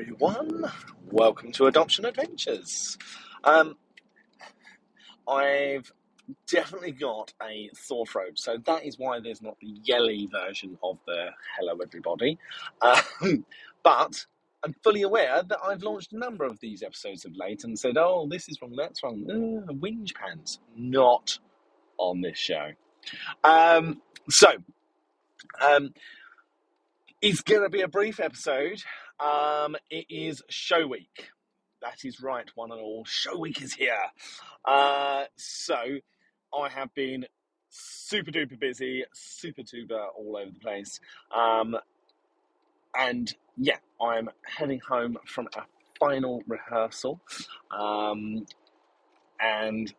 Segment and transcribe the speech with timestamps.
[0.00, 0.64] everyone.
[1.10, 2.96] Welcome to Adoption Adventures.
[3.44, 3.76] Um,
[5.28, 5.92] I've
[6.50, 10.96] definitely got a sore throat, so that is why there's not the yelly version of
[11.06, 11.26] the
[11.58, 12.38] hello everybody.
[12.80, 13.44] Um,
[13.82, 14.24] but
[14.64, 17.98] I'm fully aware that I've launched a number of these episodes of late and said,
[17.98, 20.60] oh, this is wrong, that's wrong, uh, whinge pants.
[20.74, 21.38] Not
[21.98, 22.70] on this show.
[23.44, 24.48] Um, so,
[25.60, 25.92] um,
[27.20, 28.82] it's going to be a brief episode.
[29.22, 31.28] Um, it is show week.
[31.82, 33.04] That is right, one and all.
[33.06, 33.96] Show week is here.
[34.64, 35.76] Uh, so
[36.54, 37.26] I have been
[37.68, 41.00] super duper busy, super duper all over the place.
[41.34, 41.76] Um,
[42.96, 45.62] and yeah, I'm heading home from a
[45.98, 47.20] final rehearsal.
[47.70, 48.46] Um,
[49.40, 49.92] and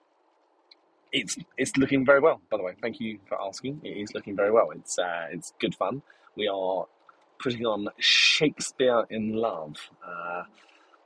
[1.12, 2.42] it's it's looking very well.
[2.50, 3.82] By the way, thank you for asking.
[3.84, 4.72] It is looking very well.
[4.72, 6.02] It's uh, it's good fun.
[6.36, 6.86] We are
[7.42, 9.76] putting on Shakespeare in Love.
[10.06, 10.44] Uh,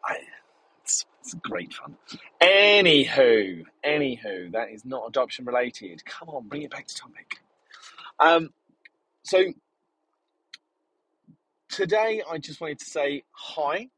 [0.04, 0.18] I,
[0.84, 1.96] it's, it's great fun.
[2.42, 6.04] Anywho, anywho, that is not adoption related.
[6.06, 7.40] Come on, bring it back to topic.
[8.20, 8.50] Um,
[9.24, 9.54] so
[11.70, 13.90] today I just wanted to say hi.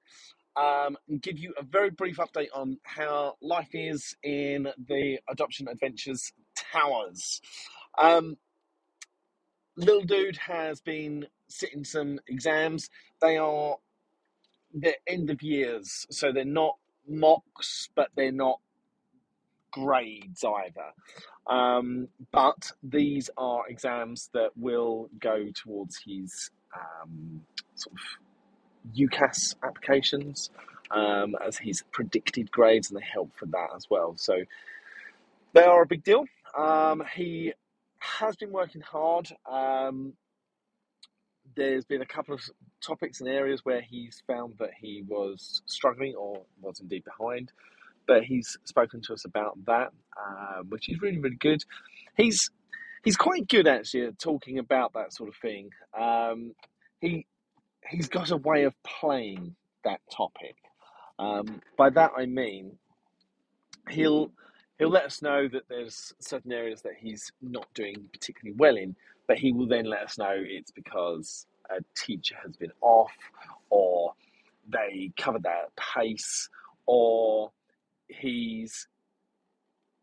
[0.56, 5.68] Um, and give you a very brief update on how life is in the Adoption
[5.68, 6.34] Adventures
[6.74, 7.42] Towers.
[7.96, 8.38] Um,
[9.76, 12.90] little dude has been sitting some exams.
[13.22, 13.78] They are
[14.73, 18.59] the end of years, so they're not mocks, but they're not
[19.72, 20.92] grades either.
[21.48, 27.42] Um, but these are exams that will go towards his um,
[27.76, 30.50] sort of UCAS applications
[30.92, 34.16] um, as his predicted grades, and they help for that as well.
[34.17, 34.44] So
[35.54, 36.26] they are a big deal.
[36.58, 37.54] Um, he
[38.00, 39.30] has been working hard.
[39.50, 40.14] Um,
[41.58, 42.42] there's been a couple of
[42.82, 47.52] topics and areas where he's found that he was struggling or was indeed behind,
[48.08, 51.62] but he's spoken to us about that, uh, which is really really good.
[52.16, 52.50] He's
[53.04, 55.72] he's quite good actually at talking about that sort of thing.
[56.00, 56.54] Um,
[57.02, 57.26] he
[57.90, 60.56] he's got a way of playing that topic.
[61.20, 62.78] Um, by that I mean
[63.90, 64.32] he'll
[64.78, 68.96] he'll let us know that there's certain areas that he's not doing particularly well in,
[69.27, 73.11] but he will then let us know it's because a teacher has been off,
[73.70, 74.14] or
[74.71, 76.49] they covered that pace,
[76.86, 77.52] or
[78.08, 78.87] he's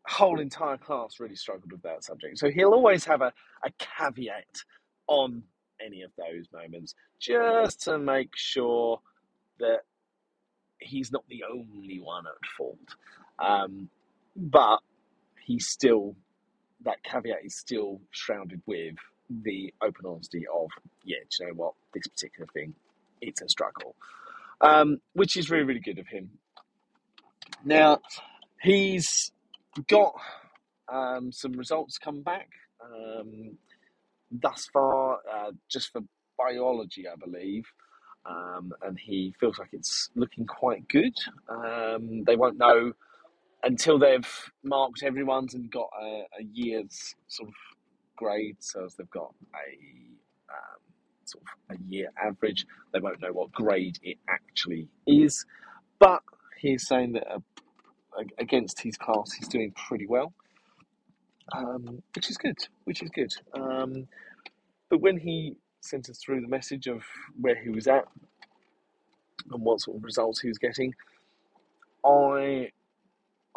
[0.07, 2.37] whole entire class really struggled with that subject.
[2.37, 3.33] So he'll always have a,
[3.63, 4.63] a caveat
[5.07, 5.43] on
[5.83, 8.99] any of those moments just to make sure
[9.59, 9.79] that
[10.79, 12.95] he's not the only one at fault.
[13.39, 13.89] Um,
[14.35, 14.79] but
[15.43, 16.15] he's still,
[16.83, 18.95] that caveat is still shrouded with
[19.29, 20.69] the open honesty of,
[21.03, 22.73] yeah, do you know what, this particular thing,
[23.21, 23.95] it's a struggle.
[24.61, 26.29] Um, which is really, really good of him.
[27.63, 27.99] Now,
[28.61, 29.31] he's
[29.87, 30.13] got
[30.91, 32.49] um, some results come back
[32.83, 33.57] um,
[34.31, 36.01] thus far, uh, just for
[36.37, 37.65] biology, I believe.
[38.25, 41.13] Um, and he feels like it's looking quite good.
[41.47, 42.93] Um, they won't know
[43.63, 47.55] until they've marked everyone's and got a, a year's sort of
[48.15, 48.57] grade.
[48.59, 50.79] So as they've got a um,
[51.25, 55.45] sort of a year average, they won't know what grade it actually is.
[55.99, 56.21] But
[56.59, 57.39] he's saying that uh,
[58.37, 60.33] against his class, he's doing pretty well,
[61.53, 62.57] um, which is good.
[62.85, 63.31] Which is good.
[63.53, 64.07] Um,
[64.89, 67.03] but when he sent us through the message of
[67.39, 68.05] where he was at
[69.51, 70.93] and what sort of results he was getting,
[72.05, 72.69] I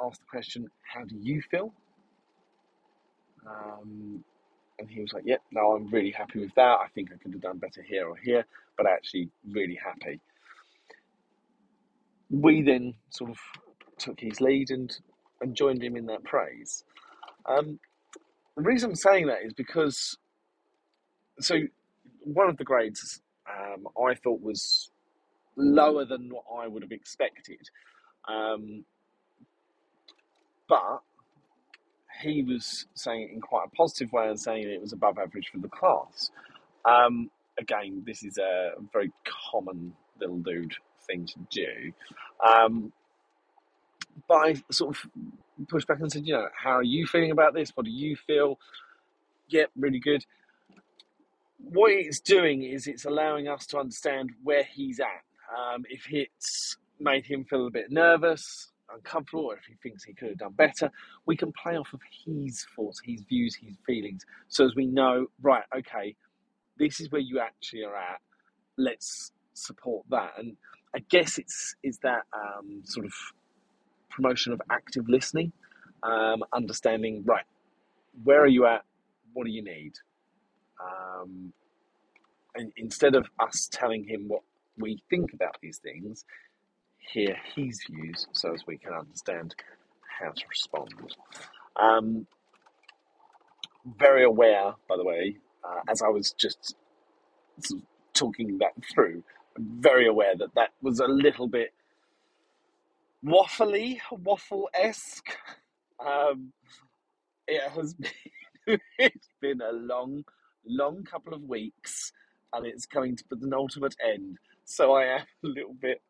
[0.02, 1.72] asked the question, "How do you feel?"
[3.46, 4.24] Um,
[4.78, 6.78] and he was like, "Yep, yeah, no, I'm really happy with that.
[6.80, 8.44] I think I could have done better here or here,
[8.76, 10.20] but actually really happy."
[12.30, 13.38] We then sort of
[13.98, 14.96] took his lead and
[15.40, 16.84] and joined him in that praise.
[17.46, 17.78] Um,
[18.56, 20.18] the reason I'm saying that is because
[21.40, 21.56] so
[22.20, 24.90] one of the grades um, I thought was
[25.56, 27.68] lower than what I would have expected.
[28.28, 28.84] Um,
[30.68, 31.00] but
[32.20, 35.48] he was saying it in quite a positive way and saying it was above average
[35.52, 36.30] for the class.
[36.84, 39.12] Um, again, this is a very
[39.50, 40.74] common little dude
[41.06, 41.92] thing to do.
[42.46, 42.92] Um,
[44.26, 45.10] but I sort of
[45.68, 47.70] pushed back and said, you know, how are you feeling about this?
[47.74, 48.58] What do you feel?
[49.48, 50.24] Yep, really good.
[51.58, 55.06] What it's doing is it's allowing us to understand where he's at.
[55.56, 60.12] Um, if it's made him feel a bit nervous, uncomfortable or if he thinks he
[60.14, 60.90] could have done better,
[61.26, 64.24] we can play off of his thoughts, his views, his feelings.
[64.48, 66.14] So as we know, right, okay,
[66.78, 68.20] this is where you actually are at.
[68.76, 70.32] Let's support that.
[70.38, 70.56] And
[70.94, 73.12] I guess it's it's that um, sort of
[74.10, 75.52] promotion of active listening,
[76.02, 77.44] um, understanding right
[78.24, 78.82] where are you at,
[79.32, 79.92] what do you need,
[80.82, 81.52] um,
[82.54, 84.42] and instead of us telling him what
[84.78, 86.24] we think about these things,
[86.98, 89.54] hear his views so as we can understand
[90.20, 90.92] how to respond.
[91.76, 92.26] Um,
[93.98, 96.74] very aware, by the way, uh, as I was just
[97.60, 99.22] sort of talking that through,
[99.56, 101.72] I'm very aware that that was a little bit
[103.24, 105.30] waffly, waffle esque.
[106.04, 106.52] Um,
[107.46, 110.24] it has been, it's been a long,
[110.66, 112.12] long couple of weeks,
[112.52, 114.38] and it's coming to an ultimate end.
[114.64, 116.02] So I am a little bit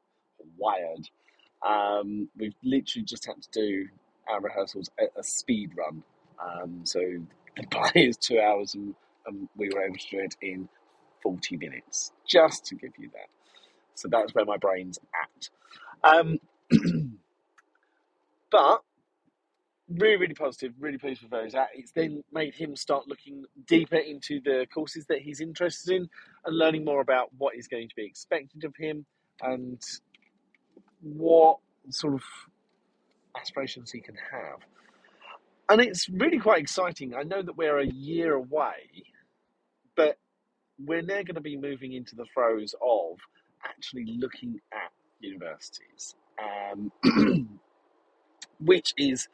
[0.57, 1.09] wired.
[1.67, 3.89] Um, we've literally just had to do
[4.29, 6.03] our rehearsals at a speed run.
[6.41, 7.01] Um, so
[7.57, 8.95] the play is two hours, and,
[9.27, 10.69] and we were able to do it in
[11.23, 13.29] 40 minutes, just to give you that.
[13.95, 15.49] So that's where my brain's at.
[16.09, 16.39] Um,
[18.51, 18.83] but
[19.89, 21.69] really, really positive, really pleased with where he's at.
[21.75, 26.09] It's then made him start looking deeper into the courses that he's interested in
[26.45, 29.07] and learning more about what is going to be expected of him
[29.41, 29.81] and
[31.03, 31.59] what
[31.91, 32.23] sort of
[33.41, 34.61] aspirations he can have.
[35.71, 37.15] And it's really quite exciting.
[37.15, 39.05] I know that we're a year away,
[39.97, 40.17] but
[40.79, 43.19] we're now going to be moving into the throes of
[43.65, 44.91] actually looking at
[45.21, 46.91] universities, um,
[48.61, 49.29] which is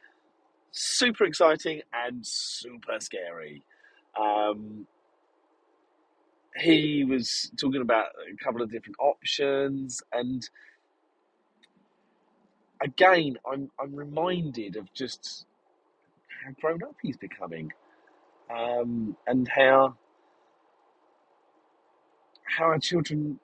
[0.71, 3.63] super exciting and super scary.
[4.19, 4.87] Um,
[6.57, 10.47] he was talking about a couple of different options, and
[12.81, 15.45] again, I'm I'm reminded of just
[16.27, 17.71] how grown up he's becoming,
[18.49, 19.95] um, and how
[22.43, 23.39] how our children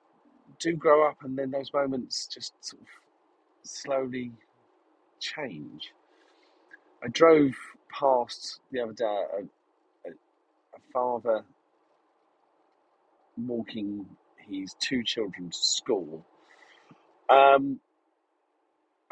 [0.58, 2.88] do grow up, and then those moments just sort of
[3.62, 4.32] slowly
[5.20, 5.92] change.
[7.04, 7.52] I drove
[7.90, 11.44] past the other day a, a, a father
[13.36, 14.06] walking
[14.48, 16.24] his two children to school,
[17.30, 17.80] um,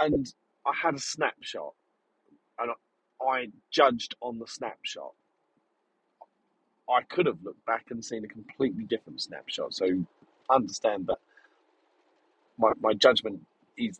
[0.00, 0.26] and
[0.66, 1.74] I had a snapshot,
[2.58, 2.76] and I,
[3.70, 5.12] judged on the snapshot.
[6.90, 9.74] I could have looked back and seen a completely different snapshot.
[9.74, 9.86] So
[10.50, 11.18] understand that
[12.58, 13.40] my, my judgment
[13.78, 13.98] is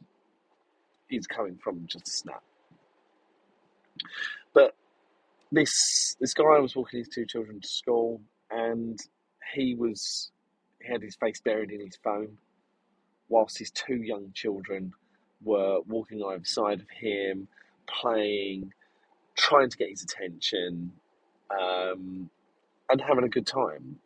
[1.11, 2.43] is coming from just a snap.
[4.55, 4.75] But
[5.53, 8.21] this this guy was walking his two children to school,
[8.51, 8.99] and
[9.55, 10.33] he was
[10.83, 12.39] he had his face buried in his phone,
[13.29, 14.93] whilst his two young children
[15.43, 17.49] were walking on either side of him,
[17.87, 18.73] playing,
[19.37, 20.93] trying to get his attention,
[21.51, 22.31] um,
[22.91, 23.99] and having a good time.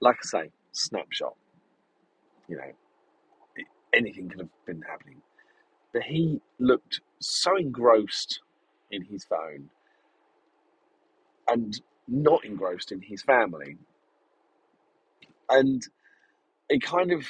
[0.00, 1.34] Like I say, snapshot.
[2.48, 5.22] You know, anything could have been happening.
[5.92, 8.40] But he looked so engrossed
[8.90, 9.70] in his phone
[11.48, 13.76] and not engrossed in his family.
[15.48, 15.86] And
[16.68, 17.26] it kind of,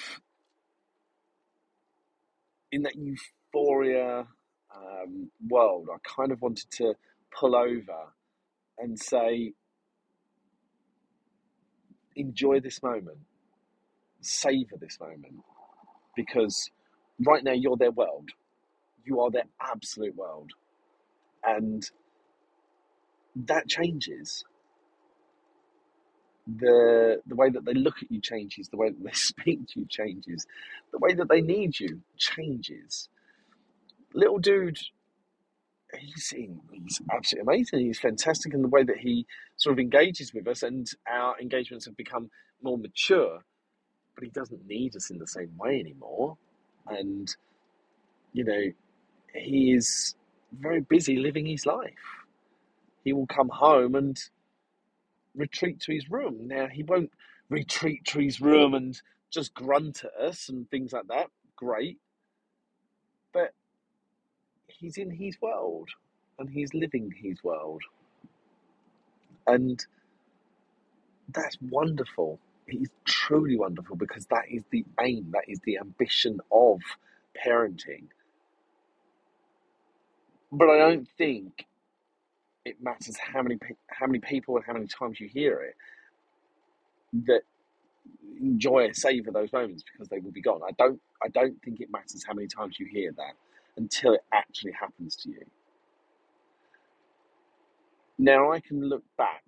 [2.72, 4.26] in that euphoria
[4.74, 6.94] um, world, I kind of wanted to
[7.38, 8.12] pull over
[8.78, 9.52] and say,
[12.16, 13.18] enjoy this moment,
[14.20, 15.44] savor this moment,
[16.16, 16.70] because
[17.24, 18.30] right now you're their world.
[19.04, 20.52] You are their absolute world.
[21.44, 21.82] And
[23.34, 24.44] that changes.
[26.46, 29.80] The the way that they look at you changes, the way that they speak to
[29.80, 30.46] you changes,
[30.92, 33.08] the way that they need you changes.
[34.14, 34.78] Little dude,
[35.98, 37.78] he's he's absolutely amazing.
[37.80, 41.86] He's fantastic in the way that he sort of engages with us, and our engagements
[41.86, 42.30] have become
[42.62, 43.44] more mature.
[44.14, 46.36] But he doesn't need us in the same way anymore,
[46.86, 47.34] and
[48.32, 48.62] you know,
[49.34, 50.14] he is
[50.58, 51.92] very busy living his life.
[53.04, 54.18] He will come home and
[55.36, 56.48] retreat to his room.
[56.48, 57.10] Now, he won't
[57.48, 61.28] retreat to his room and just grunt at us and things like that.
[61.56, 61.98] Great.
[63.32, 63.52] But
[64.68, 65.88] he's in his world
[66.38, 67.82] and he's living his world.
[69.46, 69.84] And
[71.28, 72.38] that's wonderful.
[72.68, 76.80] It's truly wonderful because that is the aim, that is the ambition of
[77.46, 78.08] parenting.
[80.52, 81.66] But I don't think
[82.64, 85.76] it matters how many how many people and how many times you hear it
[87.26, 87.42] that
[88.40, 90.60] enjoy and savor those moments because they will be gone.
[90.66, 93.34] I don't I don't think it matters how many times you hear that
[93.76, 95.44] until it actually happens to you.
[98.18, 99.44] Now I can look back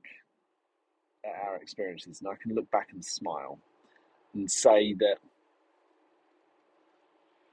[1.24, 3.58] at our experiences and I can look back and smile
[4.34, 5.16] and say that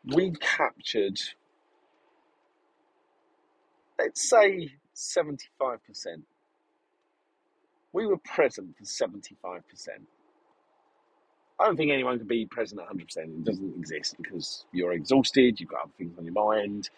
[0.05, 1.19] we captured,
[3.99, 5.39] let's say, 75%.
[7.93, 9.61] We were present for 75%.
[11.59, 13.17] I don't think anyone can be present 100%.
[13.17, 16.89] It doesn't exist because you're exhausted, you've got other things on your mind,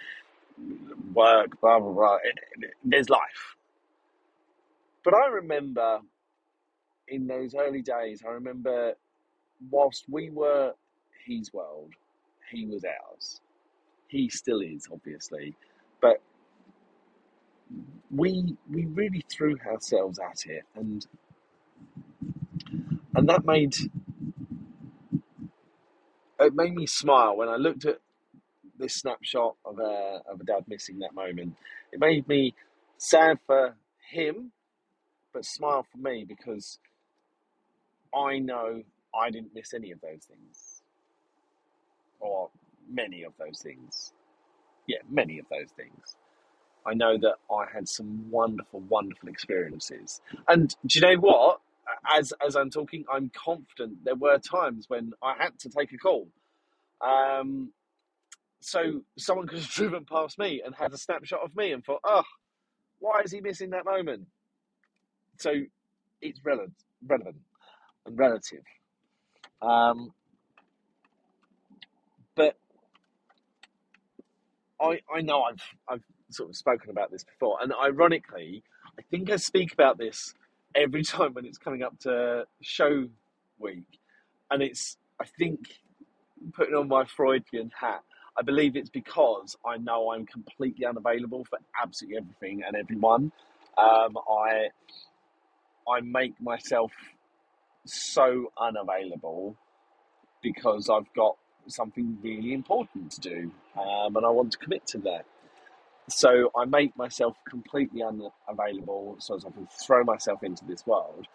[1.13, 2.17] work, blah, blah, blah.
[2.83, 3.57] There's life.
[5.03, 5.99] But I remember
[7.07, 8.93] in those early days, I remember
[9.69, 10.73] whilst we were
[11.25, 11.91] his world,
[12.51, 13.41] he was ours.
[14.07, 15.55] He still is, obviously.
[16.01, 16.21] But
[18.15, 21.07] we we really threw ourselves at it and
[23.15, 23.75] and that made
[26.39, 27.99] it made me smile when I looked at
[28.77, 31.55] this snapshot of a of a dad missing that moment.
[31.91, 32.55] It made me
[32.97, 33.75] sad for
[34.11, 34.51] him,
[35.33, 36.79] but smile for me because
[38.15, 38.83] I know
[39.15, 40.83] I didn't miss any of those things,
[42.19, 42.49] or
[42.89, 44.13] many of those things.
[44.87, 46.15] Yeah, many of those things.
[46.85, 50.21] I know that I had some wonderful, wonderful experiences.
[50.47, 51.61] And do you know what?
[52.15, 55.97] As as I'm talking, I'm confident there were times when I had to take a
[55.97, 56.27] call.
[57.01, 57.71] Um,
[58.61, 62.01] so someone could have driven past me and had a snapshot of me and thought,
[62.03, 62.23] oh,
[62.99, 64.27] why is he missing that moment?
[65.39, 65.53] So
[66.21, 66.73] it's relevant,
[67.05, 67.37] relevant
[68.05, 68.63] and relative.
[69.61, 70.13] Um,
[72.35, 72.57] but
[74.81, 78.63] I I know I've I've sort of spoken about this before, and ironically,
[78.97, 80.33] I think I speak about this
[80.75, 83.07] every time when it's coming up to show
[83.59, 83.99] week,
[84.51, 85.59] and it's I think
[86.53, 88.03] putting on my Freudian hat.
[88.37, 93.31] I believe it's because I know I'm completely unavailable for absolutely everything and everyone.
[93.77, 94.69] Um, I
[95.87, 96.91] I make myself
[97.85, 99.55] so unavailable
[100.41, 101.37] because I've got
[101.67, 105.25] something really important to do, um, and I want to commit to that.
[106.09, 111.27] So I make myself completely unavailable so as I can throw myself into this world.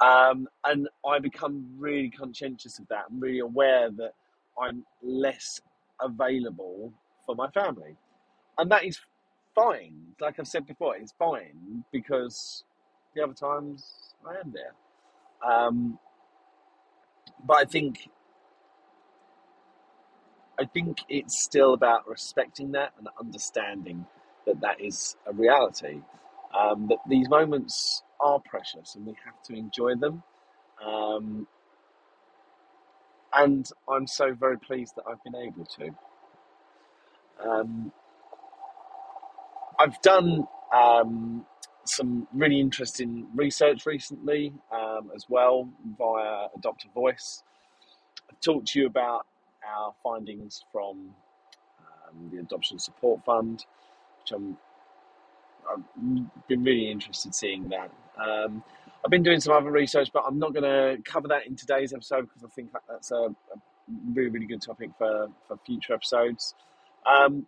[0.00, 4.12] Um, and I become really conscientious of that and really aware that
[4.60, 5.60] I'm less
[6.00, 6.92] available
[7.26, 7.96] for my family.
[8.58, 9.00] And that is
[9.54, 9.94] fine.
[10.20, 12.64] Like I've said before, it's fine because
[13.14, 14.74] the other times I am there.
[15.50, 15.98] Um,
[17.46, 18.08] but I think
[20.58, 24.06] I think it's still about respecting that and understanding
[24.46, 26.00] that that is a reality.
[26.56, 30.22] Um, that these moments are precious and we have to enjoy them.
[30.84, 31.48] Um,
[33.32, 35.90] and I'm so very pleased that I've been able to.
[37.44, 37.92] Um,
[39.78, 41.44] I've done um,
[41.84, 45.68] some really interesting research recently um, as well
[45.98, 47.42] via Adopt a Voice.
[48.30, 49.26] I've talked to you about
[49.68, 51.14] our findings from
[51.80, 53.64] um, the Adoption Support Fund,
[54.20, 54.56] which I'm,
[55.70, 57.90] I've been really interested seeing that.
[58.18, 58.62] Um,
[59.04, 61.92] I've been doing some other research, but I'm not going to cover that in today's
[61.92, 63.34] episode because I think that that's a, a
[64.14, 66.54] really, really good topic for, for future episodes.
[67.04, 67.46] Um,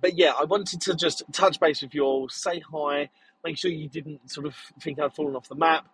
[0.00, 3.10] but yeah, I wanted to just touch base with you all, say hi,
[3.44, 5.86] make sure you didn't sort of think I'd fallen off the map.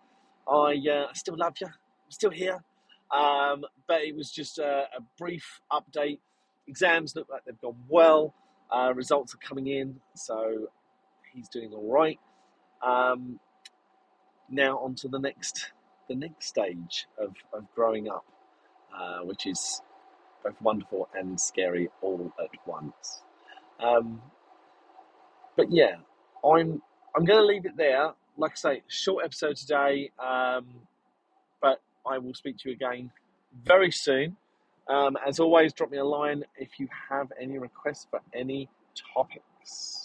[0.47, 2.63] I uh, still love you, I'm still here.
[3.11, 6.19] Um, but it was just a, a brief update.
[6.67, 8.33] Exams look like they've gone well.
[8.71, 10.67] Uh, results are coming in, so
[11.33, 12.19] he's doing all right.
[12.81, 13.39] Um,
[14.49, 15.71] now on to the next,
[16.09, 18.25] the next stage of, of growing up,
[18.95, 19.81] uh, which is
[20.43, 23.21] both wonderful and scary all at once.
[23.79, 24.21] Um,
[25.55, 25.95] but yeah,
[26.43, 26.81] I'm
[27.15, 28.11] I'm going to leave it there.
[28.37, 30.67] Like I say, short episode today, um,
[32.09, 33.11] I will speak to you again
[33.63, 34.37] very soon.
[34.89, 38.69] Um, as always, drop me a line if you have any requests for any
[39.13, 40.04] topics.